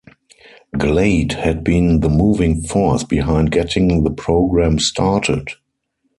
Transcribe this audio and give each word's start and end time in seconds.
Glade 0.75 1.33
had 1.33 1.63
been 1.63 1.99
the 1.99 2.09
moving 2.09 2.63
force 2.63 3.03
behind 3.03 3.51
getting 3.51 4.03
the 4.03 4.09
program 4.09 4.79
started. 4.79 5.49